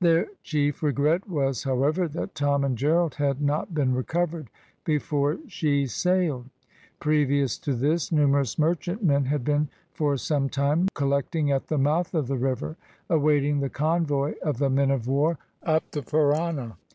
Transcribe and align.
Their 0.00 0.28
chief 0.42 0.82
regret 0.82 1.28
was, 1.28 1.64
however, 1.64 2.08
that 2.08 2.34
Tom 2.34 2.64
and 2.64 2.74
Gerald 2.74 3.16
had 3.16 3.42
not 3.42 3.74
been 3.74 3.94
recovered 3.94 4.48
before 4.82 5.40
she 5.46 5.84
sailed. 5.86 6.48
Previous 7.00 7.58
to 7.58 7.74
this, 7.74 8.10
numerous 8.10 8.58
merchantmen 8.58 9.26
had 9.26 9.44
been 9.44 9.68
for 9.92 10.16
some 10.16 10.48
time 10.48 10.88
collecting 10.94 11.50
at 11.52 11.66
the 11.66 11.76
mouth 11.76 12.14
of 12.14 12.28
the 12.28 12.38
river, 12.38 12.78
awaiting 13.10 13.60
the 13.60 13.68
convoy 13.68 14.32
of 14.40 14.56
the 14.56 14.70
men 14.70 14.90
of 14.90 15.06
war 15.06 15.36
up 15.62 15.90
the 15.90 16.00
Parana. 16.00 16.78